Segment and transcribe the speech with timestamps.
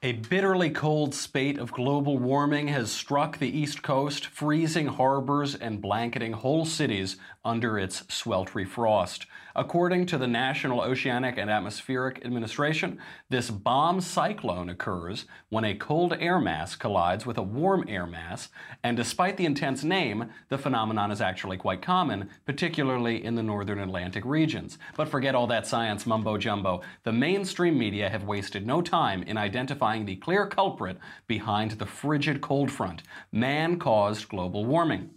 [0.00, 5.82] A bitterly cold spate of global warming has struck the East Coast, freezing harbors and
[5.82, 9.26] blanketing whole cities under its sweltry frost.
[9.56, 16.14] According to the National Oceanic and Atmospheric Administration, this bomb cyclone occurs when a cold
[16.20, 18.50] air mass collides with a warm air mass,
[18.84, 23.80] and despite the intense name, the phenomenon is actually quite common, particularly in the northern
[23.80, 24.78] Atlantic regions.
[24.96, 26.82] But forget all that science mumbo jumbo.
[27.02, 32.40] The mainstream media have wasted no time in identifying the clear culprit behind the frigid
[32.40, 33.02] cold front
[33.32, 35.10] man caused global warming.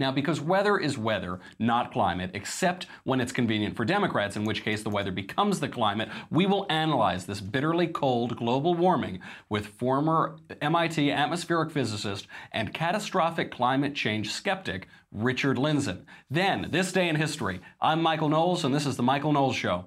[0.00, 4.62] Now, because weather is weather, not climate, except when it's convenient for Democrats, in which
[4.62, 9.66] case the weather becomes the climate, we will analyze this bitterly cold global warming with
[9.66, 16.04] former MIT atmospheric physicist and catastrophic climate change skeptic Richard Lindzen.
[16.30, 19.86] Then, this day in history, I'm Michael Knowles, and this is The Michael Knowles Show.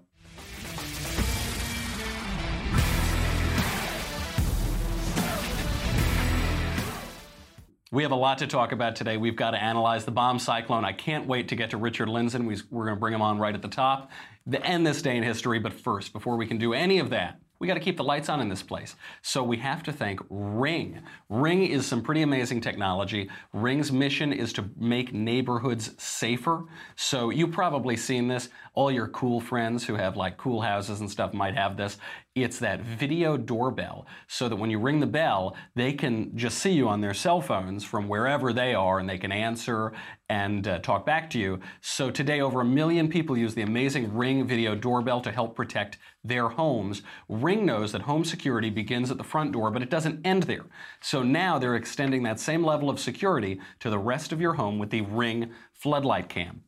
[7.93, 9.17] We have a lot to talk about today.
[9.17, 10.85] We've got to analyze the bomb cyclone.
[10.85, 12.45] I can't wait to get to Richard Lindzen.
[12.45, 14.11] We, are going to bring him on right at the top.
[14.47, 15.59] The end this day in history.
[15.59, 18.29] But first, before we can do any of that, we got to keep the lights
[18.29, 18.95] on in this place.
[19.21, 21.01] So we have to thank Ring.
[21.27, 23.29] Ring is some pretty amazing technology.
[23.51, 26.63] Ring's mission is to make neighborhoods safer.
[26.95, 28.47] So you've probably seen this.
[28.73, 31.97] All your cool friends who have like cool houses and stuff might have this.
[32.33, 36.71] It's that video doorbell so that when you ring the bell, they can just see
[36.71, 39.91] you on their cell phones from wherever they are and they can answer
[40.29, 41.59] and uh, talk back to you.
[41.81, 45.97] So today, over a million people use the amazing Ring video doorbell to help protect
[46.23, 47.01] their homes.
[47.27, 50.67] Ring knows that home security begins at the front door, but it doesn't end there.
[51.01, 54.79] So now they're extending that same level of security to the rest of your home
[54.79, 56.63] with the Ring floodlight cam.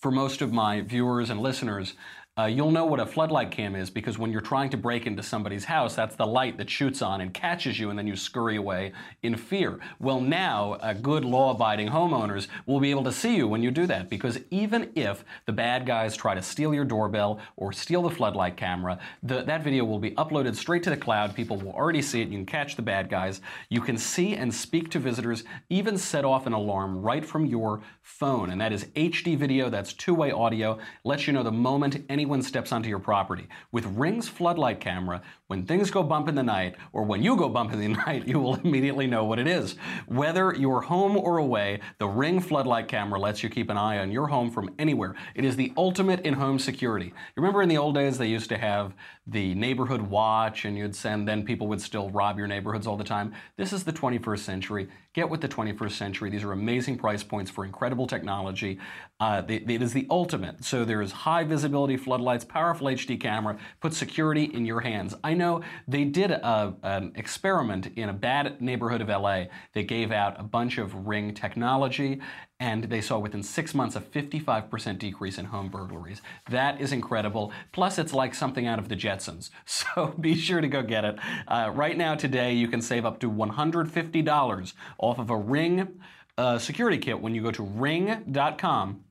[0.00, 1.92] For most of my viewers and listeners,
[2.40, 5.22] uh, you'll know what a floodlight cam is because when you're trying to break into
[5.22, 8.56] somebody's house, that's the light that shoots on and catches you, and then you scurry
[8.56, 9.78] away in fear.
[9.98, 13.70] Well, now, uh, good law abiding homeowners will be able to see you when you
[13.70, 18.02] do that because even if the bad guys try to steal your doorbell or steal
[18.02, 21.34] the floodlight camera, the, that video will be uploaded straight to the cloud.
[21.34, 22.28] People will already see it.
[22.28, 23.42] You can catch the bad guys.
[23.68, 27.82] You can see and speak to visitors, even set off an alarm right from your
[28.02, 28.50] phone.
[28.50, 32.29] And that is HD video, that's two way audio, lets you know the moment anyone
[32.30, 33.48] anyone steps onto your property.
[33.72, 37.48] With Ring's floodlight camera, when things go bump in the night, or when you go
[37.48, 39.74] bump in the night, you will immediately know what it is.
[40.06, 44.12] Whether you're home or away, the Ring floodlight camera lets you keep an eye on
[44.12, 45.16] your home from anywhere.
[45.34, 47.12] It is the ultimate in home security.
[47.34, 48.94] Remember in the old days, they used to have
[49.30, 53.04] the neighborhood watch, and you'd send, then people would still rob your neighborhoods all the
[53.04, 53.32] time.
[53.56, 54.88] This is the 21st century.
[55.12, 56.30] Get with the 21st century.
[56.30, 58.78] These are amazing price points for incredible technology.
[59.20, 60.64] Uh, it is the ultimate.
[60.64, 65.14] So there's high visibility floodlights, powerful HD camera, put security in your hands.
[65.22, 69.44] I know they did a, an experiment in a bad neighborhood of LA.
[69.74, 72.20] They gave out a bunch of Ring technology,
[72.60, 76.20] and they saw within six months a 55% decrease in home burglaries.
[76.50, 77.52] That is incredible.
[77.72, 79.50] Plus, it's like something out of the Jetsons.
[79.80, 81.18] So be sure to go get it.
[81.48, 86.00] Uh, right now, today, you can save up to $150 off of a Ring
[86.36, 89.04] uh, security kit when you go to ring.com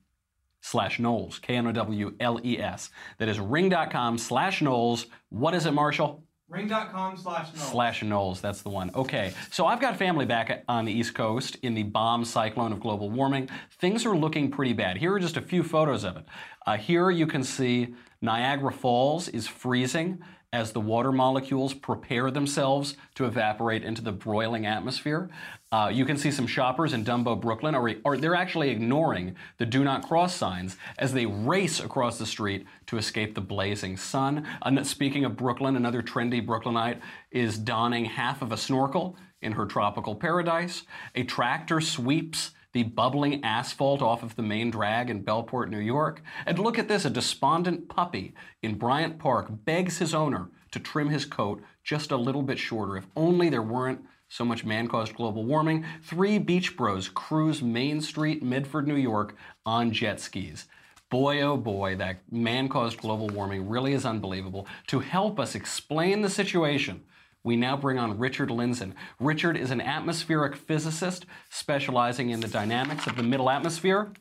[0.61, 2.89] slash Knowles, K-N-O-W-L-E-S.
[3.17, 5.07] That is ring.com slash Knowles.
[5.29, 6.23] What is it, Marshall?
[6.49, 7.71] Ring.com slash Knowles.
[7.71, 8.89] Slash Knowles, that's the one.
[8.95, 12.79] Okay, so I've got family back on the East Coast in the bomb cyclone of
[12.79, 13.49] global warming.
[13.79, 14.97] Things are looking pretty bad.
[14.97, 16.25] Here are just a few photos of it.
[16.65, 22.95] Uh, here you can see Niagara Falls is freezing as the water molecules prepare themselves
[23.13, 25.29] to evaporate into the broiling atmosphere.
[25.71, 29.65] Uh, you can see some shoppers in Dumbo, Brooklyn, or, or they're actually ignoring the
[29.65, 34.47] do not cross signs as they race across the street to escape the blazing sun.
[34.63, 36.99] Uh, speaking of Brooklyn, another trendy Brooklynite
[37.29, 40.83] is donning half of a snorkel in her tropical paradise.
[41.13, 46.21] A tractor sweeps the bubbling asphalt off of the main drag in Bellport, New York.
[46.45, 51.09] And look at this a despondent puppy in Bryant Park begs his owner to trim
[51.09, 52.97] his coat just a little bit shorter.
[52.97, 55.85] If only there weren't so much man caused global warming.
[56.03, 59.35] Three beach bros cruise Main Street, Medford, New York
[59.65, 60.67] on jet skis.
[61.09, 64.67] Boy, oh boy, that man caused global warming really is unbelievable.
[64.87, 67.01] To help us explain the situation,
[67.43, 68.93] we now bring on Richard Lindzen.
[69.19, 74.11] Richard is an atmospheric physicist specializing in the dynamics of the middle atmosphere.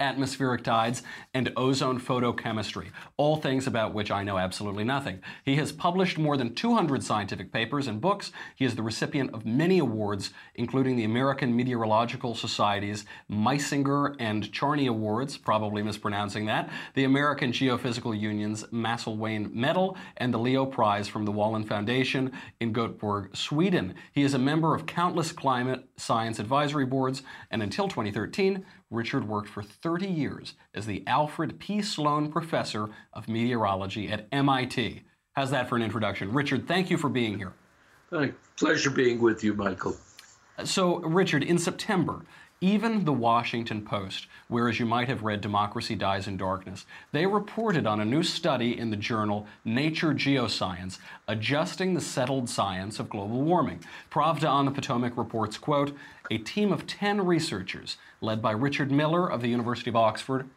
[0.00, 1.02] Atmospheric tides,
[1.32, 5.20] and ozone photochemistry, all things about which I know absolutely nothing.
[5.44, 8.32] He has published more than 200 scientific papers and books.
[8.56, 14.86] He is the recipient of many awards, including the American Meteorological Society's Meisinger and Charney
[14.86, 21.24] Awards, probably mispronouncing that, the American Geophysical Union's Macelwane Medal, and the Leo Prize from
[21.24, 23.94] the Wallin Foundation in Göteborg, Sweden.
[24.12, 28.64] He is a member of countless climate science advisory boards, and until 2013,
[28.94, 31.82] Richard worked for 30 years as the Alfred P.
[31.82, 35.02] Sloan Professor of Meteorology at MIT.
[35.32, 36.32] How's that for an introduction?
[36.32, 37.52] Richard, thank you for being here.
[38.56, 39.96] Pleasure being with you, Michael.
[40.62, 42.22] So, Richard, in September,
[42.60, 47.26] even the Washington Post, where as you might have read Democracy Dies in Darkness, they
[47.26, 53.10] reported on a new study in the journal Nature Geoscience adjusting the settled science of
[53.10, 53.80] global warming.
[54.10, 55.92] Pravda on the Potomac reports, quote,
[56.30, 60.48] a team of 10 researchers led by Richard Millar of the University of Oxford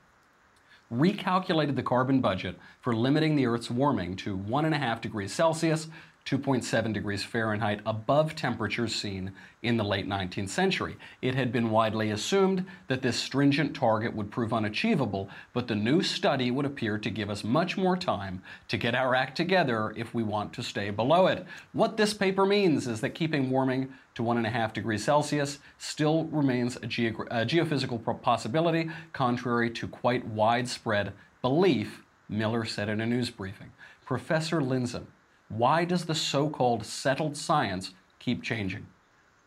[0.91, 5.87] recalculated the carbon budget for limiting the Earth's warming to 1.5 degrees Celsius
[6.27, 9.31] 2.7 degrees Fahrenheit above temperatures seen
[9.61, 10.97] in the late 19th century.
[11.21, 16.03] It had been widely assumed that this stringent target would prove unachievable, but the new
[16.03, 20.13] study would appear to give us much more time to get our act together if
[20.13, 21.45] we want to stay below it.
[21.71, 26.87] What this paper means is that keeping warming to 1.5 degrees Celsius still remains a,
[26.87, 33.71] a geophysical possibility, contrary to quite widespread belief, Millar said in a news briefing.
[34.05, 35.05] Professor Lindzen,
[35.49, 38.85] why does the so called settled science keep changing?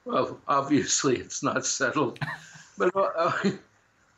[0.04, 2.18] Well, obviously, it's not settled.
[2.78, 3.32] but uh,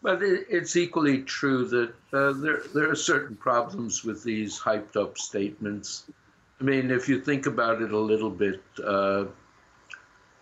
[0.02, 4.96] but it, it's equally true that uh, there, there are certain problems with these hyped
[4.96, 6.04] up statements.
[6.60, 9.24] I mean, if you think about it a little bit, uh,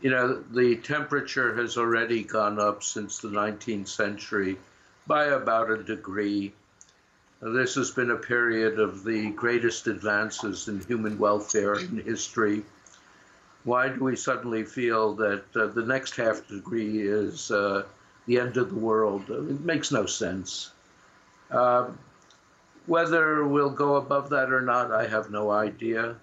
[0.00, 4.56] you know, the temperature has already gone up since the 19th century
[5.06, 6.52] by about a degree.
[7.42, 12.64] This has been a period of the greatest advances in human welfare in history.
[13.64, 17.84] Why do we suddenly feel that uh, the next half degree is uh,
[18.26, 19.30] the end of the world?
[19.30, 20.70] It makes no sense.
[21.50, 21.88] Uh,
[22.86, 26.16] whether we'll go above that or not, I have no idea,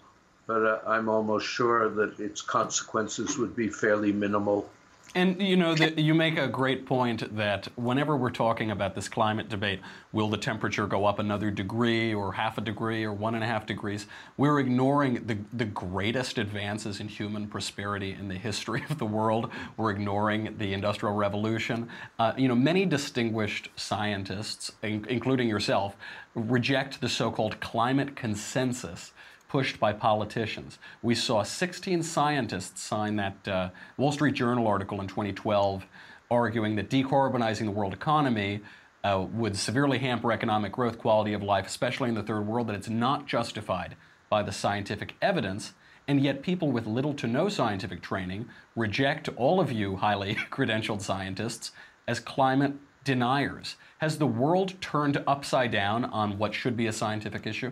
[0.45, 4.69] but uh, I'm almost sure that its consequences would be fairly minimal.
[5.15, 9.07] And you know, the, you make a great point that whenever we're talking about this
[9.07, 9.79] climate debate,
[10.11, 13.47] will the temperature go up another degree or half a degree or one and a
[13.47, 14.05] half degrees?
[14.35, 19.49] We're ignoring the, the greatest advances in human prosperity in the history of the world.
[19.77, 21.89] We're ignoring the Industrial Revolution.
[22.19, 25.95] Uh, you know, many distinguished scientists, in, including yourself,
[26.35, 29.13] reject the so called climate consensus
[29.47, 30.79] pushed by politicians.
[31.01, 35.85] We saw 16 scientists sign that uh, Wall Street Journal article in 2012
[36.29, 38.61] arguing that decarbonizing the world economy
[39.03, 42.75] uh, would severely hamper economic growth, quality of life, especially in the third world, that
[42.75, 43.95] it's not justified
[44.29, 45.73] by the scientific evidence.
[46.07, 51.01] And yet, people with little to no scientific training reject all of you highly credentialed
[51.01, 51.71] scientists
[52.07, 52.73] as climate
[53.03, 53.75] deniers.
[53.99, 57.71] Has the world turned upside down on what should be a scientific issue?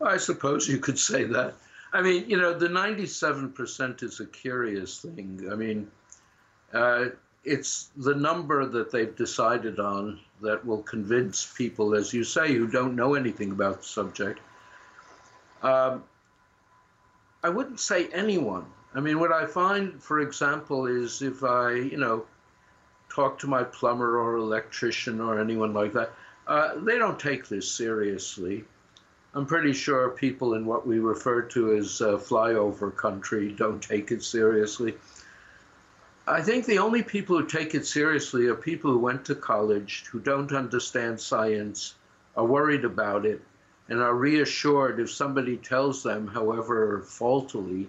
[0.00, 1.54] I suppose you could say that.
[1.92, 5.48] I mean, you know, the 97% is a curious thing.
[5.50, 5.90] I mean,
[6.72, 7.06] uh,
[7.44, 12.66] it's the number that they've decided on that will convince people, as you say, who
[12.66, 14.40] don't know anything about the subject.
[15.62, 16.04] Um,
[17.42, 18.66] I wouldn't say anyone.
[18.94, 22.26] I mean, what I find, for example, is if I, you know,
[23.08, 26.12] talk to my plumber or electrician or anyone like that,
[26.46, 28.64] uh, they don't take this seriously.
[29.34, 34.10] I'm pretty sure people in what we refer to as uh, flyover country don't take
[34.10, 34.94] it seriously.
[36.26, 40.04] I think the only people who take it seriously are people who went to college,
[40.10, 41.94] who don't understand science,
[42.36, 43.42] are worried about it,
[43.88, 47.88] and are reassured if somebody tells them, however faultily,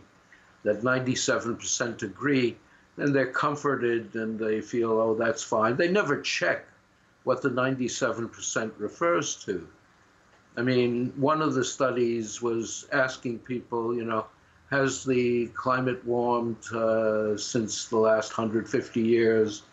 [0.64, 2.58] that 97% agree,
[2.98, 5.78] then they're comforted and they feel, oh, that's fine.
[5.78, 6.66] They never check
[7.24, 9.68] what the 97% refers to.
[10.60, 14.26] I mean, one of the studies was asking people, you know,
[14.70, 19.64] has the climate warmed uh, since the last 150 years?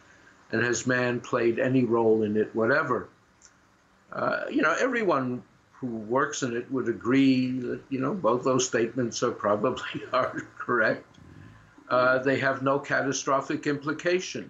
[0.53, 3.09] And has man played any role in it, whatever?
[4.13, 8.65] Uh, you know, everyone who works in it would agree that, you know, both those
[8.65, 11.05] statements are probably are correct.
[11.89, 14.49] Uh, they have no catastrophic implication,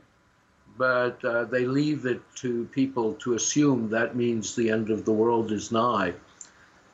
[0.76, 5.12] but uh, they leave it to people to assume that means the end of the
[5.12, 6.12] world is nigh.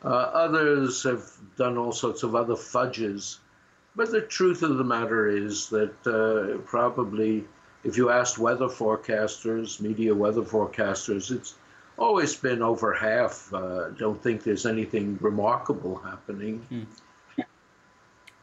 [0.05, 1.23] Uh, others have
[1.57, 3.39] done all sorts of other fudges.
[3.95, 7.45] But the truth of the matter is that uh, probably
[7.85, 11.55] if you asked weather forecasters, media weather forecasters, it's
[11.99, 13.53] always been over half.
[13.53, 16.59] Uh, don't think there's anything remarkable happening.
[16.69, 17.43] Hmm.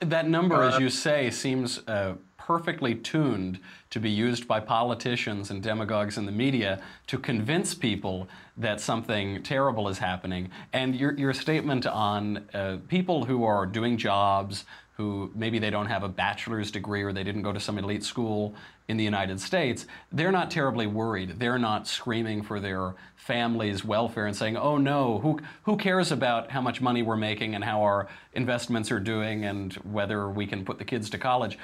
[0.01, 2.13] That number, uh, as you say, seems uh,
[2.49, 3.59] perfectly tuned
[3.91, 8.27] to be used by politicians and demagogues in the media to convince people
[8.57, 10.49] that something terrible is happening.
[10.73, 14.65] And your, your statement on uh, people who are doing jobs,
[14.97, 18.03] who maybe they don't have a bachelor's degree or they didn't go to some elite
[18.03, 18.55] school
[18.87, 21.39] in the United States, they're not terribly worried.
[21.39, 26.49] They're not screaming for their family's welfare and saying, oh no, who, who cares about
[26.49, 30.65] how much money we're making and how our investments are doing and whether we can
[30.65, 31.59] put the kids to college?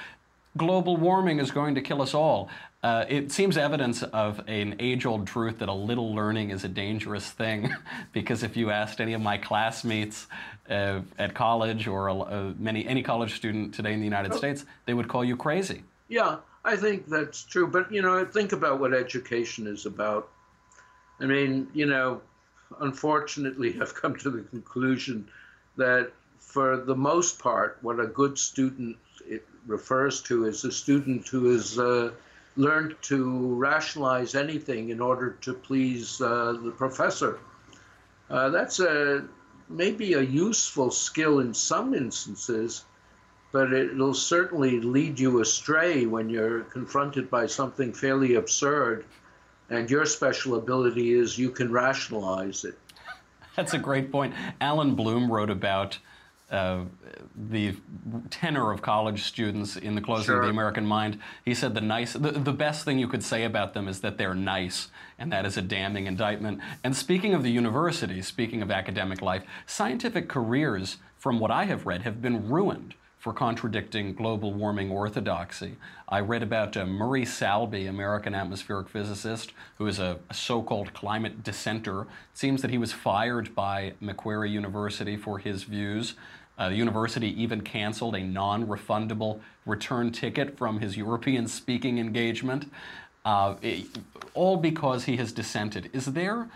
[0.57, 2.49] Global warming is going to kill us all.
[2.83, 6.67] Uh, it seems evidence of an age old truth that a little learning is a
[6.67, 7.73] dangerous thing.
[8.13, 10.27] because if you asked any of my classmates
[10.69, 14.37] uh, at college or uh, many, any college student today in the United oh.
[14.37, 15.83] States, they would call you crazy.
[16.07, 17.67] Yeah, I think that's true.
[17.67, 20.29] But, you know, think about what education is about.
[21.19, 22.21] I mean, you know,
[22.79, 25.27] unfortunately, I've come to the conclusion
[25.77, 28.97] that for the most part, what a good student
[29.65, 32.11] refers to as a student who has uh,
[32.55, 37.39] learned to rationalize anything in order to please uh, the professor.
[38.29, 39.25] Uh, that's a
[39.69, 42.85] maybe a useful skill in some instances,
[43.51, 49.05] but it'll certainly lead you astray when you're confronted by something fairly absurd,
[49.69, 52.77] and your special ability is you can rationalize it.
[53.55, 54.33] That's a great point.
[54.61, 55.97] Allan Bloom wrote about
[56.51, 56.83] uh,
[57.49, 57.75] the
[58.29, 60.39] tenor of college students in the closing sure.
[60.39, 61.19] of the American Mind.
[61.43, 64.17] He said the nice, the, the best thing you could say about them is that
[64.17, 66.59] they're nice, and that is a damning indictment.
[66.83, 71.85] And speaking of the university, speaking of academic life, scientific careers, from what I have
[71.85, 72.93] read, have been ruined
[73.25, 75.77] for contradicting global warming orthodoxy.
[76.07, 80.93] I read about uh, Murray Salby, American atmospheric physicist, who is a, a so called
[80.93, 82.01] climate dissenter.
[82.03, 86.13] It seems that he was fired by Macquarie University for his views.
[86.59, 92.71] Uh, the university even canceled a non refundable return ticket from his European speaking engagement,
[93.25, 93.87] uh, it,
[94.35, 95.89] all because he has dissented.
[95.93, 96.47] Is there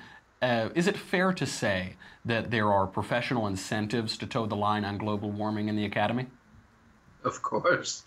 [0.44, 1.96] uh, is it fair to say
[2.26, 6.28] that there are professional incentives to toe the line on global warming in the academy?
[7.26, 8.04] Of course,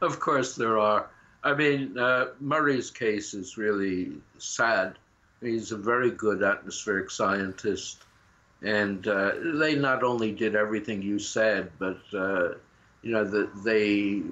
[0.00, 1.10] of course there are.
[1.42, 4.96] I mean, uh, Murray's case is really sad.
[5.40, 8.04] He's a very good atmospheric scientist,
[8.62, 12.54] and uh, they not only did everything you said, but uh,
[13.02, 14.22] you know that they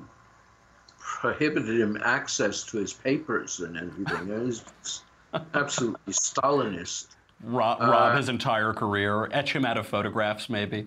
[0.98, 4.30] prohibited him access to his papers and everything.
[4.30, 5.02] It was
[5.54, 7.08] absolutely Stalinist.
[7.42, 10.86] Rob, rob uh, his entire career, etch him out of photographs, maybe.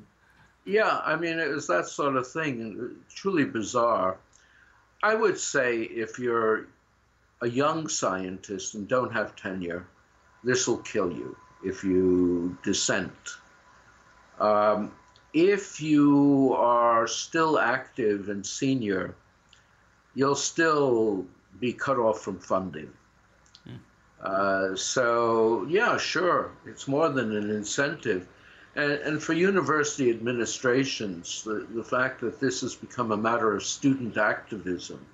[0.66, 4.18] Yeah, I mean, it was that sort of thing, truly bizarre.
[5.04, 6.68] I would say if you're
[7.42, 9.86] a young scientist and don't have tenure,
[10.44, 13.38] this will kill you if you dissent.
[14.40, 14.92] Um,
[15.34, 19.16] if you are still active and senior,
[20.16, 21.26] you'll still
[21.60, 22.92] be cut off from funding.
[23.66, 23.76] Hmm.
[24.22, 28.28] Uh, so, yeah, sure, it's more than an incentive.
[28.76, 33.64] And, and for university administrations, the, the fact that this has become a matter of
[33.64, 35.06] student activism,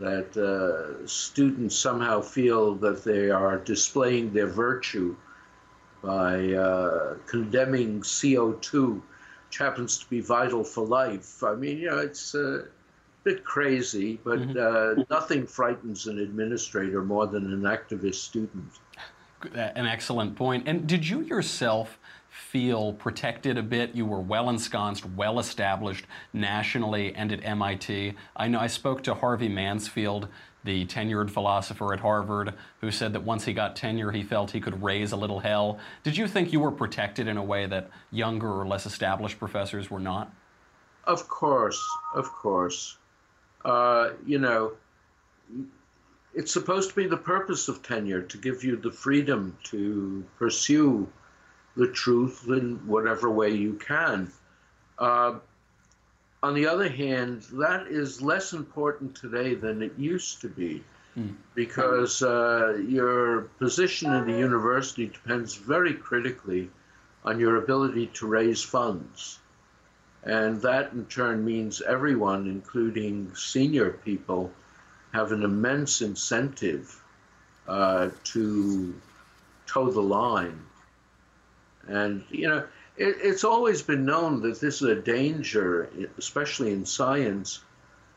[0.00, 5.16] that uh, students somehow feel that they are displaying their virtue
[6.02, 9.00] by uh, condemning CO2,
[9.48, 11.42] which happens to be vital for life.
[11.44, 12.64] I mean, you know, it's a
[13.22, 15.00] bit crazy, but mm-hmm.
[15.00, 18.70] uh, nothing frightens an administrator more than an activist student.
[19.54, 20.66] An excellent point.
[20.66, 21.98] And did you yourself
[22.54, 23.96] feel protected a bit.
[23.96, 28.14] You were well ensconced, well established nationally and at MIT.
[28.36, 30.28] I know I spoke to Harvey Mansfield,
[30.62, 34.60] the tenured philosopher at Harvard, who said that once he got tenure, he felt he
[34.60, 35.80] could raise a little hell.
[36.04, 39.90] Did you think you were protected in a way that younger or less established professors
[39.90, 40.32] were not?
[41.02, 41.84] Of course,
[42.14, 42.98] of course.
[43.64, 44.74] Uh, you know,
[46.32, 51.08] it's supposed to be the purpose of tenure to give you the freedom to pursue
[51.76, 54.30] the truth in whatever way you can.
[54.98, 55.38] Uh,
[56.42, 60.84] on the other hand, that is less important today than it used to be
[61.16, 61.34] mm.
[61.54, 66.70] because uh, your position in the university depends very critically
[67.24, 69.38] on your ability to raise funds.
[70.22, 74.52] And that in turn means everyone, including senior people,
[75.12, 77.02] have an immense incentive
[77.66, 78.94] uh, to
[79.66, 80.60] toe the line
[81.88, 82.64] and, you know,
[82.96, 85.88] it, it's always been known that this is a danger,
[86.18, 87.62] especially in science,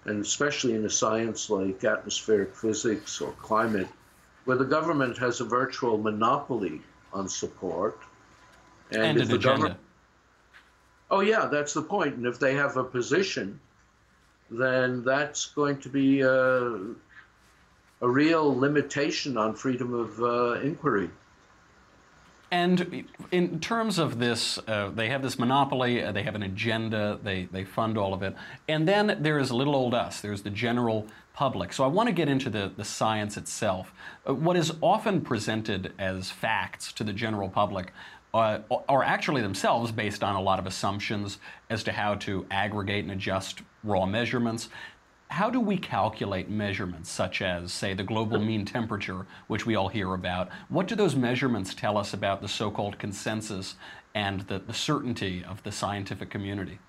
[0.05, 3.87] and especially in a science like atmospheric physics or climate,
[4.45, 6.81] where the government has a virtual monopoly
[7.11, 7.99] on support.
[8.91, 9.77] And, and an agenda.
[11.09, 12.15] Oh, yeah, that's the point.
[12.15, 13.59] And if they have a position,
[14.49, 16.75] then that's going to be a,
[18.01, 21.09] a real limitation on freedom of uh, inquiry.
[22.49, 27.19] And in terms of this, uh, they have this monopoly, uh, they have an agenda,
[27.21, 28.35] they, they fund all of it.
[28.69, 31.73] And then there is little old us, there's the general public.
[31.73, 33.93] So I want to get into the, the science itself.
[34.27, 37.91] Uh, what is often presented as facts to the general public
[38.33, 41.39] uh, are actually themselves based on a lot of assumptions
[41.69, 44.69] as to how to aggregate and adjust raw measurements.
[45.29, 49.89] How do we calculate measurements such as, say, the global mean temperature, which we all
[49.89, 50.49] hear about?
[50.69, 53.75] What do those measurements tell us about the so called consensus
[54.15, 56.79] and the, the certainty of the scientific community?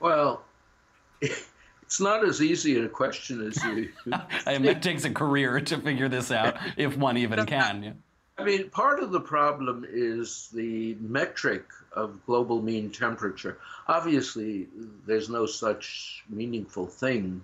[0.00, 0.42] Well,
[1.20, 3.90] it's not as easy a question as you.
[4.46, 7.82] I mean, it takes a career to figure this out, if one even can.
[7.82, 7.92] Yeah.
[8.36, 11.64] I mean, part of the problem is the metric
[11.98, 13.58] of global mean temperature.
[13.88, 14.68] Obviously,
[15.06, 17.42] there's no such meaningful thing.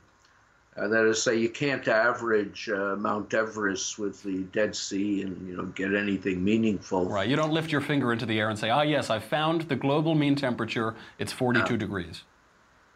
[0.76, 5.48] Uh, that is, say, you can't average uh, Mount Everest with the Dead Sea and
[5.48, 7.06] you know get anything meaningful.
[7.06, 7.28] Right.
[7.28, 9.76] You don't lift your finger into the air and say, "Ah, yes, I found the
[9.76, 10.94] global mean temperature.
[11.18, 11.76] It's 42 no.
[11.76, 12.24] degrees."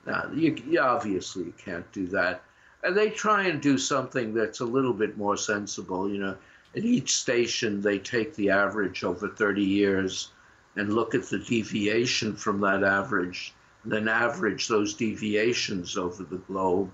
[0.07, 2.43] No, you, you obviously can't do that.
[2.83, 6.11] And they try and do something that's a little bit more sensible.
[6.11, 6.37] You know,
[6.77, 10.31] at each station, they take the average over 30 years
[10.78, 13.52] and look at the deviation from that average,
[13.85, 16.90] then average those deviations over the globe,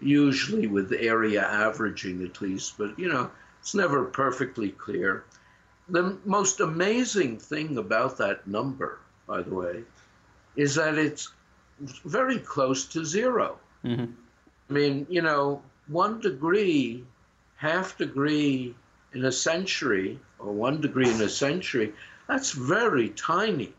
[0.00, 3.28] usually with area averaging at least, but you know,
[3.60, 5.24] it's never perfectly clear.
[5.88, 9.82] The most amazing thing about that number, by the way,
[10.54, 11.32] is that it's
[12.04, 14.12] very close to 0 mm-hmm.
[14.70, 17.04] I mean, you know, one degree,
[17.56, 18.74] half degree
[19.12, 21.92] in a century, or one degree in a century,
[22.28, 23.72] that's very tiny.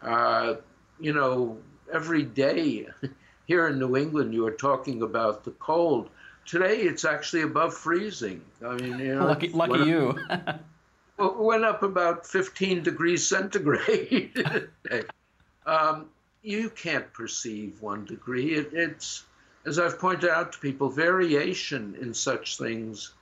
[0.00, 0.54] Uh,
[0.98, 1.58] you know,
[1.92, 2.86] every day
[3.46, 6.10] here in New England, you are talking about the cold.
[6.44, 8.42] Today, it's actually above freezing.
[8.64, 10.18] I mean, you know, lucky, lucky went you.
[10.30, 14.44] up, went up about 15 degrees centigrade.
[15.66, 16.06] um,
[16.42, 18.54] you can't perceive one degree.
[18.54, 19.24] It, it's,
[19.64, 23.12] as I've pointed out to people, variation in such things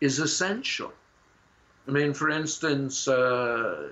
[0.00, 0.92] is essential.
[1.88, 3.90] I mean, for instance, uh,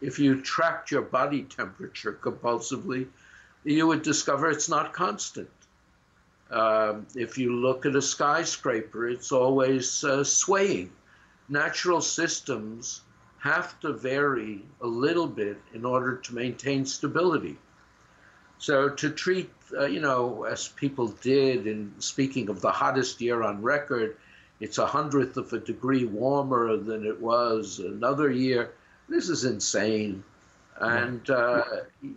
[0.00, 3.08] if you tracked your body temperature compulsively,
[3.64, 5.50] you would discover it's not constant.
[6.50, 10.92] Uh, if you look at a skyscraper, it's always uh, swaying.
[11.48, 13.02] Natural systems
[13.38, 17.58] have to vary a little bit in order to maintain stability.
[18.58, 23.42] So to treat, uh, you know, as people did in speaking of the hottest year
[23.42, 24.16] on record,
[24.60, 28.72] it's a hundredth of a degree warmer than it was another year.
[29.08, 30.24] This is insane.
[30.78, 31.62] And uh,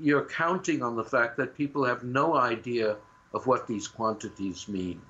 [0.02, 2.97] you're counting on the fact that people have no idea
[3.34, 5.02] of what these quantities mean.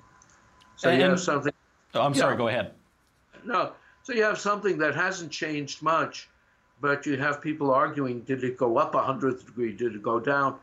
[0.76, 1.52] So and, you have something.
[1.94, 2.72] Oh, I'm sorry, go ahead.
[3.44, 3.72] No.
[4.02, 6.28] So you have something that hasn't changed much,
[6.80, 9.72] but you have people arguing did it go up a hundredth degree?
[9.72, 10.56] Did it go down?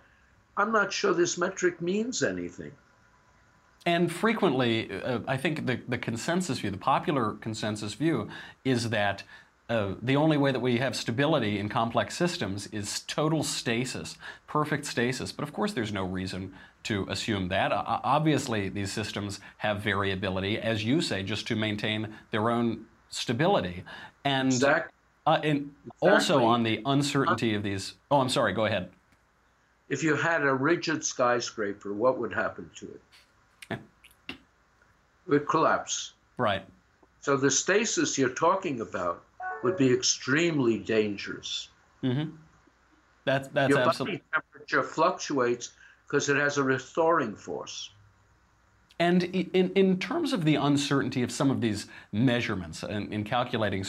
[0.55, 2.71] I'm not sure this metric means anything.
[3.87, 8.27] And frequently, uh, I think the, the consensus view, the popular consensus view,
[8.65, 9.23] is that
[9.69, 14.85] uh, the only way that we have stability in complex systems is total stasis, perfect
[14.85, 15.31] stasis.
[15.31, 17.71] But of course, there's no reason to assume that.
[17.71, 23.85] Uh, obviously, these systems have variability, as you say, just to maintain their own stability.
[24.25, 24.91] And, exactly.
[25.25, 26.09] uh, and exactly.
[26.09, 27.93] also on the uncertainty of these.
[28.11, 28.89] Oh, I'm sorry, go ahead.
[29.87, 33.01] If you had a rigid skyscraper, what would happen to it?
[35.27, 36.13] Would collapse.
[36.37, 36.63] Right.
[37.21, 39.23] So the stasis you're talking about
[39.63, 41.69] would be extremely dangerous.
[42.03, 42.35] Mm-hmm.
[43.25, 44.21] That's that's Your absolutely.
[44.31, 45.71] body temperature fluctuates
[46.05, 47.91] because it has a restoring force.
[48.99, 53.85] And in, in terms of the uncertainty of some of these measurements in, in calculating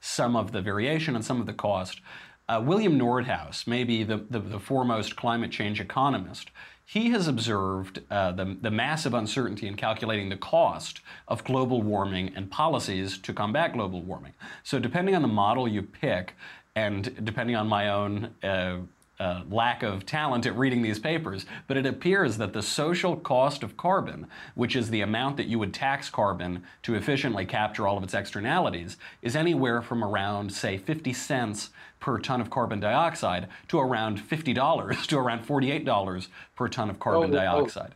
[0.00, 2.00] some of the variation and some of the cost,
[2.48, 6.50] uh, William Nordhaus, maybe the, the, the, foremost climate change economist,
[6.90, 12.32] he has observed uh, the, the massive uncertainty in calculating the cost of global warming
[12.34, 14.32] and policies to combat global warming.
[14.64, 16.34] So, depending on the model you pick,
[16.74, 18.78] and depending on my own uh,
[19.20, 23.62] uh, lack of talent at reading these papers, but it appears that the social cost
[23.62, 27.98] of carbon, which is the amount that you would tax carbon to efficiently capture all
[27.98, 33.46] of its externalities, is anywhere from around, say, 50 cents per ton of carbon dioxide
[33.68, 37.40] to around $50 to around $48 per ton of carbon oh, oh.
[37.40, 37.92] dioxide.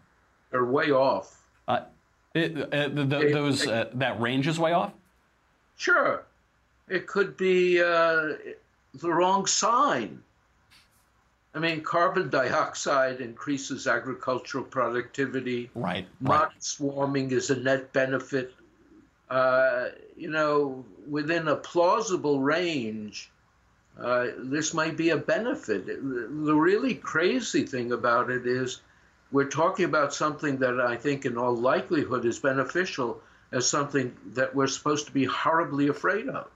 [0.53, 1.43] are way off.
[1.67, 1.81] Uh,
[2.35, 4.93] it, uh, the, the, those uh, that range is way off.
[5.77, 6.25] Sure,
[6.89, 8.35] it could be uh,
[8.95, 10.23] the wrong sign.
[11.55, 15.71] I mean, carbon dioxide increases agricultural productivity.
[15.75, 16.07] Right.
[16.21, 16.93] Modest right.
[16.93, 18.53] warming is a net benefit.
[19.31, 23.31] Uh, you know, within a plausible range,
[24.01, 25.87] uh, this might be a benefit.
[25.87, 28.81] The really crazy thing about it is
[29.31, 33.21] we're talking about something that I think, in all likelihood, is beneficial
[33.53, 36.49] as something that we're supposed to be horribly afraid of.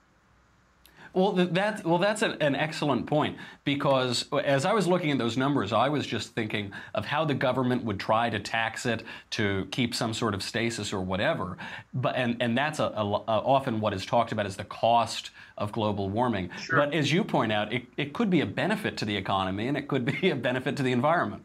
[1.12, 5.36] Well, that well, that's an, an, excellent point because as I was looking at those
[5.36, 9.66] numbers, I was just thinking of how the government would try to tax it to
[9.70, 11.56] keep some sort of stasis or whatever.
[11.94, 15.30] But and and that's a, a, a often what is talked about as the cost
[15.56, 16.50] of global warming.
[16.60, 16.78] Sure.
[16.78, 19.76] But as you point out, it, it could be a benefit to the economy and
[19.76, 21.44] it could be a benefit to the environment.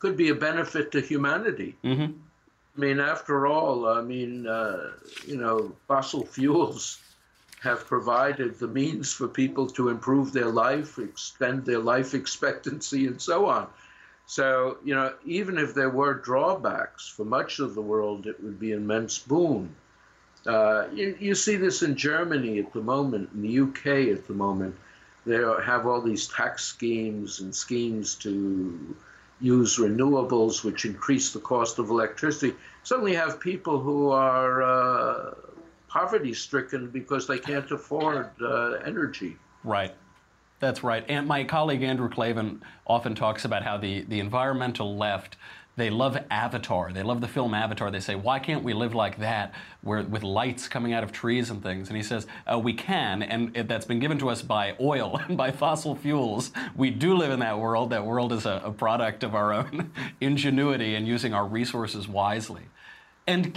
[0.00, 1.76] Could be a benefit to humanity.
[1.84, 2.12] Mm-hmm.
[2.76, 4.90] I mean, after all, I mean, uh,
[5.26, 6.98] you know, fossil fuels
[7.64, 13.20] have provided the means for people to improve their life, extend their life expectancy, and
[13.20, 13.66] so on.
[14.26, 18.60] So, you know, even if there were drawbacks for much of the world, it would
[18.60, 19.74] be an immense boon.
[20.46, 24.34] Uh, you, you, see this in Germany at the moment, in the UK at the
[24.34, 24.76] moment.
[25.24, 28.94] They have all these tax schemes and schemes to
[29.40, 32.54] use renewables, which increase the cost of electricity.
[32.82, 35.34] Suddenly, have people who are uh,
[35.94, 39.36] poverty stricken because they can't afford uh, energy.
[39.62, 39.94] Right.
[40.58, 41.04] That's right.
[41.08, 45.36] And my colleague Andrew Klavan often talks about how the, the environmental left
[45.76, 46.92] they love Avatar.
[46.92, 47.90] They love the film Avatar.
[47.90, 49.52] They say, why can't we live like that,
[49.82, 51.88] where with lights coming out of trees and things?
[51.88, 55.36] And he says, uh, we can, and that's been given to us by oil and
[55.36, 56.52] by fossil fuels.
[56.76, 57.90] We do live in that world.
[57.90, 62.62] That world is a, a product of our own ingenuity and using our resources wisely.
[63.26, 63.52] And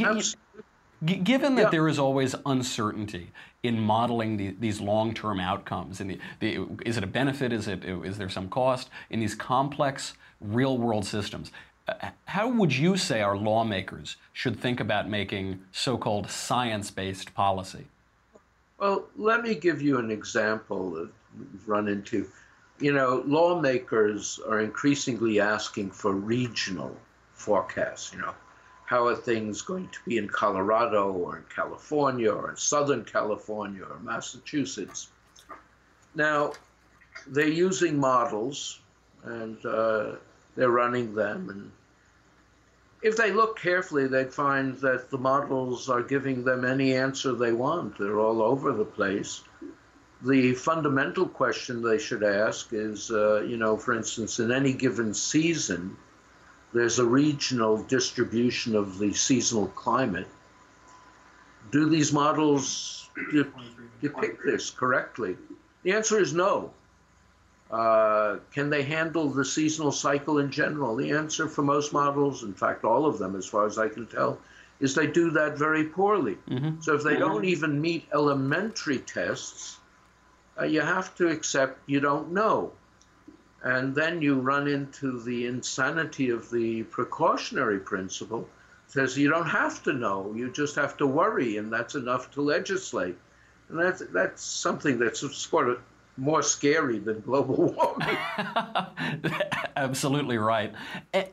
[1.06, 1.70] G- given that yeah.
[1.70, 3.32] there is always uncertainty
[3.64, 7.52] in modeling the, these long-term outcomes, and the, the, is it a benefit?
[7.52, 11.52] Is it is there some cost in these complex real-world systems?
[11.88, 17.88] Uh, how would you say our lawmakers should think about making so-called science-based policy?
[18.80, 22.28] Well, let me give you an example that we've run into.
[22.80, 26.96] You know, lawmakers are increasingly asking for regional
[27.34, 28.14] forecasts.
[28.14, 28.36] You know,
[28.88, 33.84] how are things going to be in Colorado or in California or in Southern California
[33.84, 35.10] or Massachusetts.
[36.16, 36.54] Now,
[37.28, 38.80] they're using models
[39.26, 40.14] and uh,
[40.56, 41.50] they're running them.
[41.50, 41.72] And
[43.02, 47.52] if they look carefully, they'd find that the models are giving them any answer they
[47.52, 47.98] want.
[47.98, 49.44] They're all over the place.
[50.22, 55.14] The fundamental question they should ask is, uh, you know, for instance, in any given
[55.14, 55.98] season,
[56.74, 60.28] there's a regional distribution of the seasonal climate.
[61.72, 63.48] Do these models de-
[64.02, 65.38] depict this correctly?
[65.84, 66.72] The answer is no.
[67.70, 70.96] Uh, can they handle the seasonal cycle in general?
[70.96, 74.08] The answer for most models, in fact, all of them, as far as I can
[74.08, 74.40] tell,
[74.80, 76.38] is they do that very poorly.
[76.50, 76.82] Mm-hmm.
[76.82, 79.80] So if they don't even meet elementary tests,
[80.60, 82.72] uh, you have to accept you don't know.
[83.68, 88.48] And then you run into the insanity of the precautionary principle.
[88.86, 92.32] It says you don't have to know, you just have to worry, and that's enough
[92.32, 93.18] to legislate.
[93.68, 95.80] And that's, that's something that's sort of
[96.16, 98.18] more scary than global warming.
[99.76, 100.74] Absolutely right.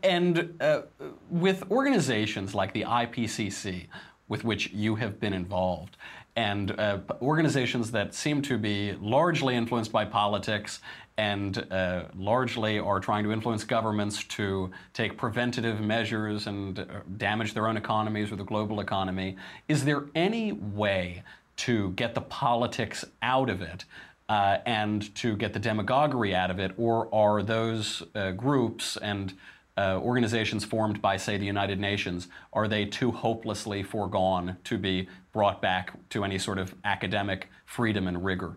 [0.03, 0.83] And uh,
[1.31, 3.87] with organizations like the IPCC,
[4.27, 5.97] with which you have been involved,
[6.37, 10.81] and uh, organizations that seem to be largely influenced by politics
[11.17, 16.85] and uh, largely are trying to influence governments to take preventative measures and uh,
[17.17, 19.37] damage their own economies or the global economy.
[19.69, 21.23] Is there any way
[21.57, 23.85] to get the politics out of it
[24.29, 29.35] uh, and to get the demagoguery out of it, or are those uh, groups and
[29.77, 35.09] uh, organizations formed by, say, the United Nations, are they too hopelessly foregone to be
[35.33, 38.57] brought back to any sort of academic freedom and rigor?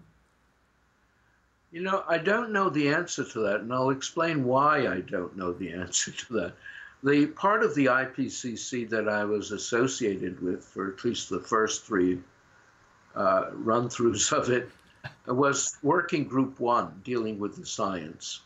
[1.71, 5.35] You know, I don't know the answer to that, and I'll explain why I don't
[5.35, 6.53] know the answer to that.
[7.03, 11.85] The part of the IPCC that I was associated with for at least the first
[11.85, 12.19] three
[13.15, 14.69] uh, run throughs of it
[15.27, 18.41] was Working Group One, dealing with the science.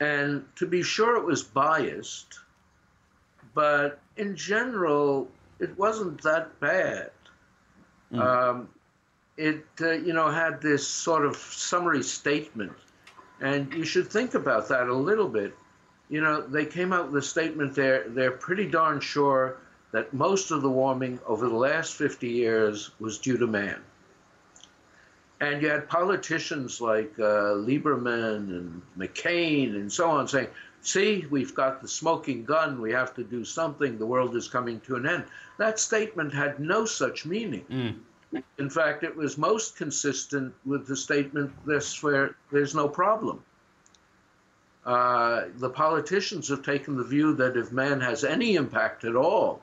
[0.00, 2.40] And to be sure, it was biased,
[3.54, 5.28] but in general,
[5.60, 7.10] it wasn't that bad.
[8.12, 8.20] Mm.
[8.20, 8.68] Um,
[9.36, 12.72] it, uh, you know, had this sort of summary statement,
[13.40, 15.54] and you should think about that a little bit.
[16.08, 18.04] you know, they came out with a statement there.
[18.08, 19.56] They're pretty darn sure
[19.92, 23.80] that most of the warming over the last 50 years was due to man.
[25.40, 30.48] And you had politicians like uh, Lieberman and McCain and so on saying,
[30.82, 34.80] see, we've got the smoking gun, we have to do something, the world is coming
[34.80, 35.24] to an end.
[35.58, 37.64] That statement had no such meaning.
[37.70, 37.96] Mm.
[38.58, 43.42] In fact, it was most consistent with the statement this where there's no problem.
[44.84, 49.62] Uh, the politicians have taken the view that if man has any impact at all,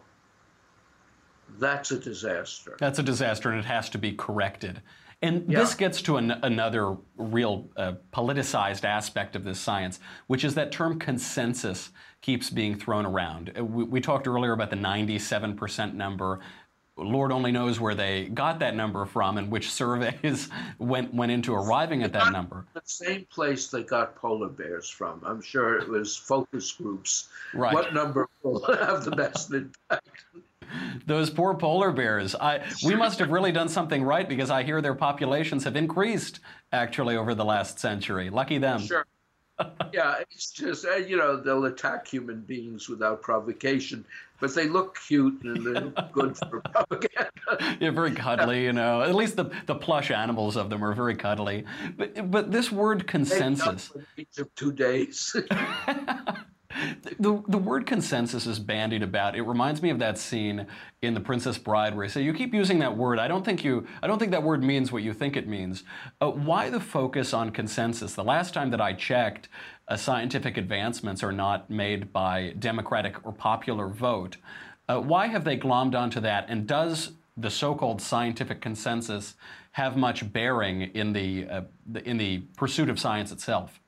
[1.59, 2.75] that's a disaster.
[2.79, 4.81] That's a disaster, and it has to be corrected.
[5.23, 5.59] And yeah.
[5.59, 10.71] this gets to an, another real uh, politicized aspect of this science, which is that
[10.71, 13.51] term consensus keeps being thrown around.
[13.57, 16.39] Uh, we, we talked earlier about the 97% number.
[17.03, 21.53] Lord only knows where they got that number from and which surveys went went into
[21.53, 22.65] arriving at that number.
[22.73, 25.21] The same place they got polar bears from.
[25.25, 27.29] I'm sure it was focus groups.
[27.53, 27.73] Right.
[27.73, 30.25] What number will have the best impact?
[31.05, 32.33] Those poor polar bears.
[32.35, 36.39] I, we must have really done something right because I hear their populations have increased
[36.71, 38.29] actually over the last century.
[38.29, 38.79] Lucky them.
[38.79, 39.05] Sure.
[39.93, 44.05] yeah, it's just uh, you know they'll attack human beings without provocation,
[44.41, 47.29] but they look cute and they're good for propaganda.
[47.79, 49.01] Yeah, very cuddly, you know.
[49.01, 51.65] At least the, the plush animals of them are very cuddly.
[51.95, 53.91] But but this word consensus.
[54.17, 55.35] Each of two days.
[57.19, 59.35] The, the word consensus is bandied about.
[59.35, 60.67] It reminds me of that scene
[61.01, 63.19] in The Princess Bride where they say, "You keep using that word.
[63.19, 63.87] I don't think you.
[64.01, 65.83] I don't think that word means what you think it means."
[66.21, 68.15] Uh, why the focus on consensus?
[68.15, 69.49] The last time that I checked,
[69.87, 74.37] uh, scientific advancements are not made by democratic or popular vote.
[74.87, 76.45] Uh, why have they glommed onto that?
[76.47, 79.35] And does the so-called scientific consensus
[79.73, 83.80] have much bearing in the, uh, the in the pursuit of science itself?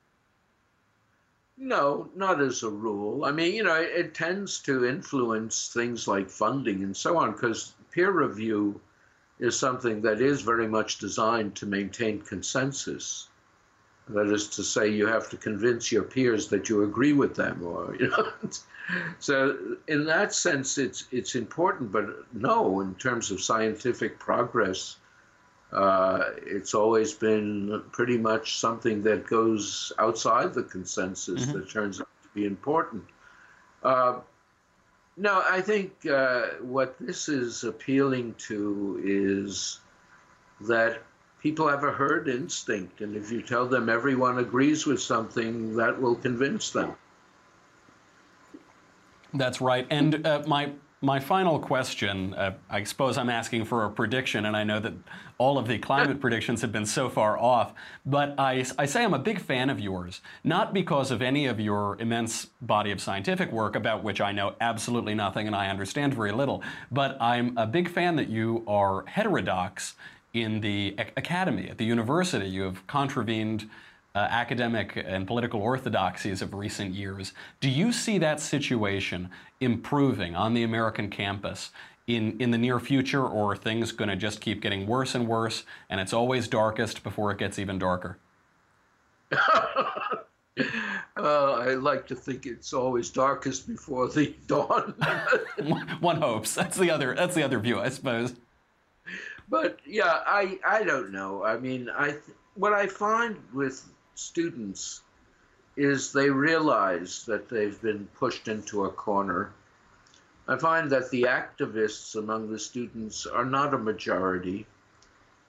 [1.56, 3.24] No, not as a rule.
[3.24, 7.32] I mean, you know, it, it tends to influence things like funding and so on
[7.32, 8.80] because peer review
[9.38, 13.28] is something that is very much designed to maintain consensus.
[14.08, 17.64] That is to say, you have to convince your peers that you agree with them,
[17.64, 18.32] or you know.
[19.18, 21.90] so, in that sense, it's it's important.
[21.90, 24.96] But no, in terms of scientific progress,
[25.74, 31.58] uh, it's always been pretty much something that goes outside the consensus mm-hmm.
[31.58, 33.02] that turns out to be important.
[33.82, 34.20] Uh,
[35.16, 39.80] no, I think uh, what this is appealing to is
[40.60, 41.02] that
[41.40, 46.00] people have a herd instinct, and if you tell them everyone agrees with something, that
[46.00, 46.94] will convince them.
[49.34, 49.86] That's right.
[49.90, 50.70] And uh, my
[51.04, 54.94] my final question uh, I suppose I'm asking for a prediction, and I know that
[55.38, 57.72] all of the climate predictions have been so far off,
[58.06, 61.60] but I, I say I'm a big fan of yours, not because of any of
[61.60, 66.14] your immense body of scientific work about which I know absolutely nothing and I understand
[66.14, 69.94] very little, but I'm a big fan that you are heterodox
[70.32, 72.46] in the academy, at the university.
[72.46, 73.68] You have contravened
[74.14, 77.32] uh, academic and political orthodoxies of recent years.
[77.60, 81.70] Do you see that situation improving on the American campus
[82.06, 85.26] in, in the near future, or are things going to just keep getting worse and
[85.26, 88.18] worse, and it's always darkest before it gets even darker?
[89.32, 90.22] uh,
[91.16, 94.94] I like to think it's always darkest before the dawn.
[96.00, 96.54] One hopes.
[96.54, 97.14] That's the other.
[97.14, 98.34] That's the other view, I suppose.
[99.48, 101.44] But yeah, I I don't know.
[101.44, 102.16] I mean, I
[102.54, 105.00] what I find with students
[105.76, 109.52] is they realize that they've been pushed into a corner.
[110.46, 114.66] I find that the activists among the students are not a majority,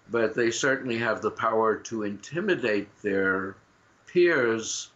[0.09, 3.55] but they certainly have the power to intimidate their
[4.07, 4.89] peers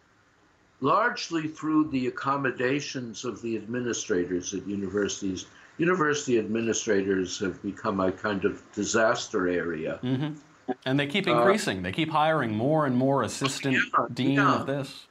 [0.81, 5.45] largely through the accommodations of the administrators at universities.
[5.77, 9.99] University administrators have become a kind of disaster area.
[10.01, 10.35] Mm-hmm.
[10.85, 11.79] And they keep uh, increasing.
[11.79, 14.61] Uh, they keep hiring more and more assistant yeah, dean yeah.
[14.61, 15.07] of this.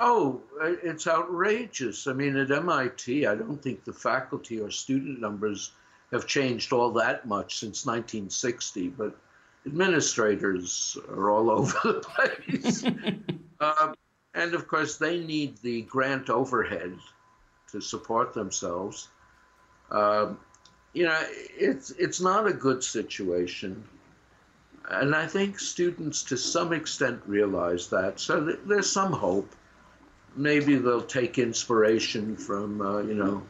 [0.00, 2.06] Oh, it's outrageous.
[2.08, 5.72] I mean, at MIT, I don't think the faculty or student numbers
[6.10, 9.16] have changed all that much since 1960, but
[9.64, 12.84] administrators are all over the place.
[13.60, 13.92] uh,
[14.34, 16.96] and of course, they need the grant overhead
[17.70, 19.08] to support themselves.
[19.90, 20.38] Um,
[20.94, 23.82] you know, it's it's not a good situation
[24.92, 28.20] and I think students to some extent realize that.
[28.20, 29.54] So th- there's some hope.
[30.36, 33.42] Maybe they'll take inspiration from, uh, you know,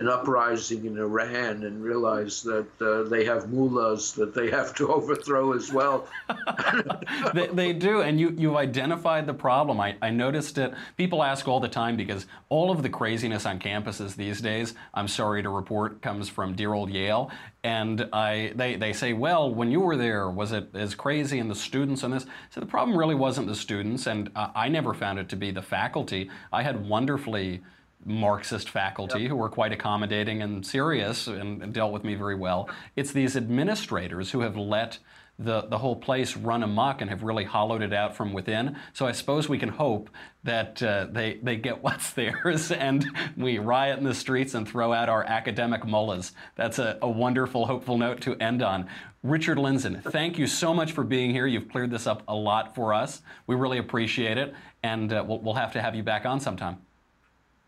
[0.00, 4.88] an uprising in Iran and realize that uh, they have mullahs that they have to
[4.92, 6.08] overthrow as well.
[7.34, 9.78] they, they, do, and you, you've identified the problem.
[9.78, 10.72] I, I noticed it.
[10.96, 15.06] People ask all the time because all of the craziness on campuses these days, I'm
[15.06, 17.30] sorry to report, comes from dear old Yale.
[17.62, 21.50] And I, they, they say, well, when you were there, was it as crazy and
[21.50, 22.24] the students and this?
[22.48, 25.50] So the problem really wasn't the students, and uh, I never found it to be
[25.50, 26.30] the faculty.
[26.50, 27.60] I had wonderfully
[28.04, 29.30] Marxist faculty yep.
[29.30, 32.68] who were quite accommodating and serious and, and, dealt with me very well.
[32.96, 34.98] It's these administrators who have let
[35.38, 38.76] the, the whole place run amok and have really hollowed it out from within.
[38.92, 40.10] So I suppose we can hope
[40.44, 44.92] that uh, they, they get what's theirs and we riot in the streets and throw
[44.92, 46.32] out our academic mullahs.
[46.56, 48.88] That's a, a wonderful, hopeful note to end on.
[49.22, 51.46] Richard Lindzen, thank you so much for being here.
[51.46, 53.20] You've cleared this up a lot for us.
[53.46, 56.78] We really appreciate it, and uh, we'll, we'll have to have you back on sometime.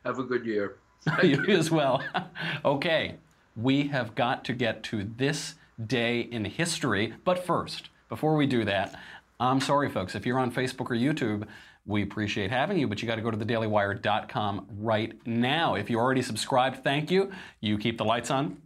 [0.05, 0.79] Have a good year.
[1.23, 2.03] you as well.
[2.65, 3.17] okay,
[3.57, 5.55] we have got to get to this
[5.87, 7.15] day in history.
[7.25, 8.99] But first, before we do that,
[9.41, 11.47] I'm sorry, folks, if you're on Facebook or YouTube,
[11.85, 15.75] we appreciate having you, but you got to go to thedailywire.com right now.
[15.75, 17.33] If you already subscribed, thank you.
[17.61, 18.59] You keep the lights on.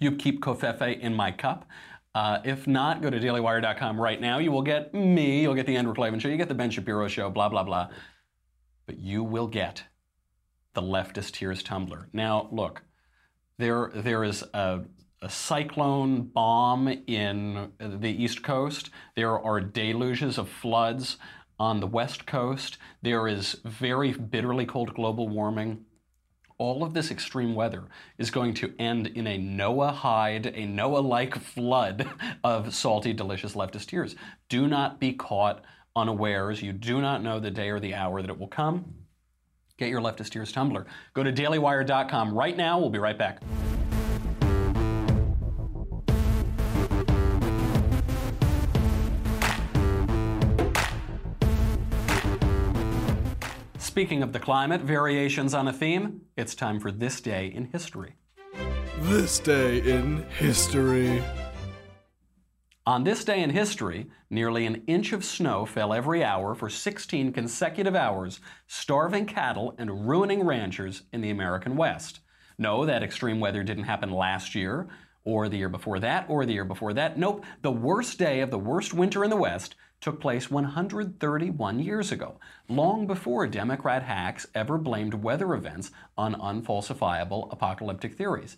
[0.00, 1.66] You keep Covfefe in my cup.
[2.12, 4.38] Uh, if not, go to dailywire.com right now.
[4.38, 7.06] You will get me, you'll get the Andrew Klavan Show, you get the Ben Shapiro
[7.06, 7.88] Show, blah, blah, blah.
[8.86, 9.84] But you will get
[10.80, 12.08] the leftist tears tumbler.
[12.12, 12.82] Now, look,
[13.58, 14.80] there, there is a,
[15.20, 18.90] a cyclone bomb in the East Coast.
[19.16, 21.18] There are deluges of floods
[21.58, 22.78] on the West Coast.
[23.02, 25.84] There is very bitterly cold global warming.
[26.56, 27.84] All of this extreme weather
[28.18, 32.08] is going to end in a Noah-hide, a Noah-like flood
[32.44, 34.14] of salty, delicious leftist tears.
[34.48, 35.62] Do not be caught
[35.96, 36.62] unawares.
[36.62, 38.94] You do not know the day or the hour that it will come.
[39.80, 40.84] Get your leftist ears tumbler.
[41.14, 42.78] Go to dailywire.com right now.
[42.78, 43.40] We'll be right back.
[53.78, 58.16] Speaking of the climate, variations on a theme, it's time for This Day in History.
[58.98, 61.22] This Day in History.
[62.86, 67.30] On this day in history, nearly an inch of snow fell every hour for 16
[67.30, 72.20] consecutive hours, starving cattle and ruining ranchers in the American West.
[72.56, 74.88] No, that extreme weather didn't happen last year,
[75.24, 77.18] or the year before that, or the year before that.
[77.18, 82.10] Nope, the worst day of the worst winter in the West took place 131 years
[82.10, 88.56] ago, long before Democrat hacks ever blamed weather events on unfalsifiable apocalyptic theories.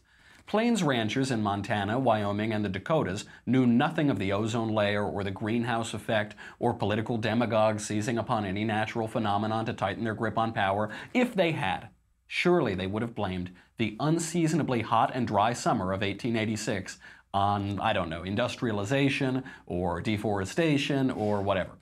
[0.53, 5.25] Plains ranchers in Montana, Wyoming, and the Dakotas knew nothing of the ozone layer or
[5.25, 10.37] the greenhouse effect or political demagogues seizing upon any natural phenomenon to tighten their grip
[10.37, 10.91] on power.
[11.15, 11.89] If they had,
[12.27, 16.99] surely they would have blamed the unseasonably hot and dry summer of 1886
[17.33, 21.79] on, I don't know, industrialization or deforestation or whatever.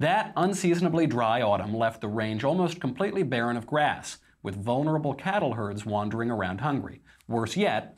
[0.00, 5.54] That unseasonably dry autumn left the range almost completely barren of grass, with vulnerable cattle
[5.54, 7.02] herds wandering around hungry.
[7.28, 7.96] Worse yet,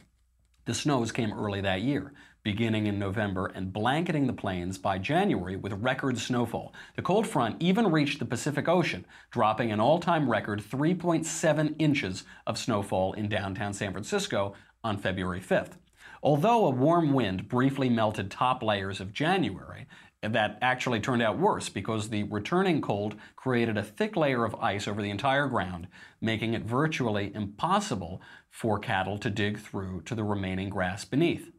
[0.65, 5.57] the snows came early that year, beginning in November and blanketing the plains by January
[5.57, 6.73] with record snowfall.
[6.97, 12.25] The cold front even reached the Pacific Ocean, dropping an all time record 3.7 inches
[12.47, 15.73] of snowfall in downtown San Francisco on February 5th.
[16.23, 19.87] Although a warm wind briefly melted top layers of January,
[20.23, 24.87] that actually turned out worse because the returning cold created a thick layer of ice
[24.87, 25.89] over the entire ground,
[26.21, 31.51] making it virtually impossible for cattle to dig through to the remaining grass beneath.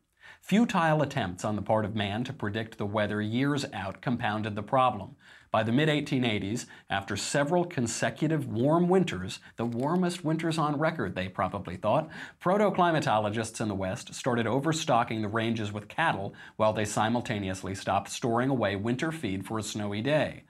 [0.41, 4.63] Futile attempts on the part of man to predict the weather years out compounded the
[4.63, 5.15] problem.
[5.53, 11.29] By the mid 1880s, after several consecutive warm winters, the warmest winters on record, they
[11.29, 17.75] probably thought, proto-climatologists in the West started overstocking the ranges with cattle while they simultaneously
[17.75, 20.45] stopped storing away winter feed for a snowy day.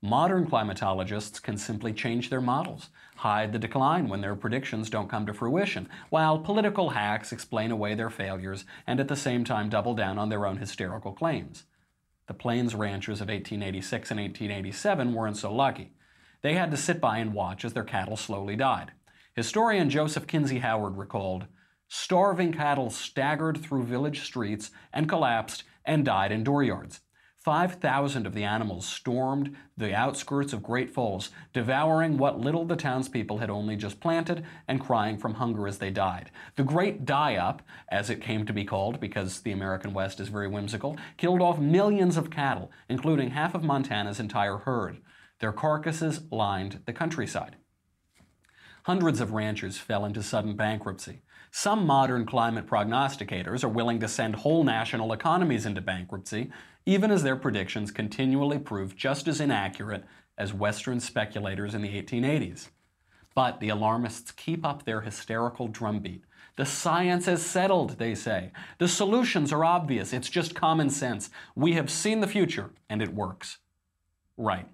[0.00, 5.26] Modern climatologists can simply change their models, hide the decline when their predictions don't come
[5.26, 9.92] to fruition, while political hacks explain away their failures and at the same time double
[9.92, 11.64] down on their own hysterical claims.
[12.26, 15.92] The Plains ranchers of 1886 and 1887 weren't so lucky.
[16.42, 18.92] They had to sit by and watch as their cattle slowly died.
[19.34, 21.46] Historian Joseph Kinsey Howard recalled
[21.88, 27.00] starving cattle staggered through village streets and collapsed and died in dooryards.
[27.46, 33.38] 5,000 of the animals stormed the outskirts of Great Falls, devouring what little the townspeople
[33.38, 36.32] had only just planted and crying from hunger as they died.
[36.56, 40.26] The Great Die Up, as it came to be called because the American West is
[40.26, 44.96] very whimsical, killed off millions of cattle, including half of Montana's entire herd.
[45.38, 47.54] Their carcasses lined the countryside.
[48.86, 51.22] Hundreds of ranchers fell into sudden bankruptcy.
[51.52, 56.50] Some modern climate prognosticators are willing to send whole national economies into bankruptcy,
[56.86, 60.04] even as their predictions continually prove just as inaccurate
[60.38, 62.68] as Western speculators in the 1880s.
[63.34, 66.24] But the alarmists keep up their hysterical drumbeat.
[66.56, 68.50] The science is settled, they say.
[68.78, 70.14] The solutions are obvious.
[70.14, 71.28] It's just common sense.
[71.54, 73.58] We have seen the future, and it works.
[74.38, 74.66] Right.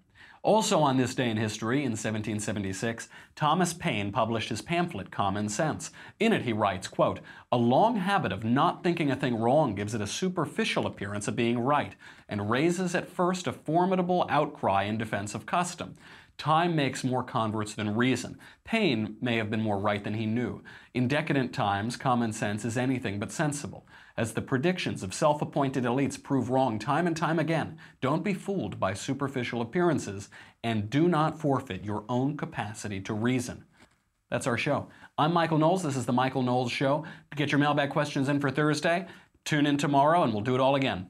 [0.45, 5.93] Also on this day in history, in 1776, Thomas Paine published his pamphlet Common Sense.
[6.19, 7.21] In it he writes, quote,
[7.53, 11.37] "A long habit of not thinking a thing wrong gives it a superficial appearance of
[11.37, 11.95] being right
[12.29, 15.95] and raises at first a formidable outcry in defense of custom.
[16.43, 18.37] Time makes more converts than reason.
[18.65, 20.61] Paine may have been more right than he knew.
[20.93, 23.87] In decadent times, common sense is anything but sensible.
[24.17, 28.35] As the predictions of self appointed elites prove wrong time and time again, don't be
[28.35, 30.31] fooled by superficial appearances
[30.65, 33.65] and do not forfeit your own capacity to reason.
[34.29, 34.89] That's our show.
[35.17, 35.85] I'm Michael Knowles.
[35.85, 37.05] This is The Michael Knowles Show.
[37.37, 39.07] Get your mailbag questions in for Thursday,
[39.45, 41.07] tune in tomorrow and we'll do it all again.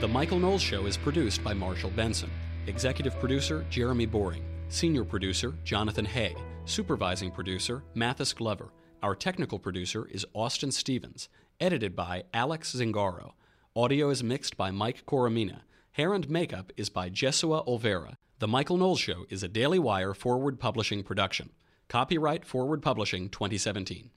[0.00, 2.30] The Michael Knowles Show is produced by Marshall Benson.
[2.68, 4.44] Executive producer Jeremy Boring.
[4.68, 6.36] Senior producer Jonathan Hay.
[6.66, 8.68] Supervising producer Mathis Glover.
[9.02, 11.28] Our technical producer is Austin Stevens.
[11.58, 13.32] Edited by Alex Zingaro.
[13.74, 15.62] Audio is mixed by Mike Coromina.
[15.90, 18.14] Hair and makeup is by Jesua Olvera.
[18.38, 21.50] The Michael Knowles Show is a Daily Wire forward publishing production.
[21.88, 24.10] Copyright Forward Publishing 2017.